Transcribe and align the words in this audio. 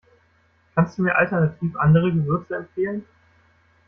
Kannst 0.73 0.97
du 0.97 1.03
mir 1.03 1.15
alternativ 1.15 1.75
andere 1.75 2.11
Gewürze 2.11 2.55
empfehlen? 2.55 3.05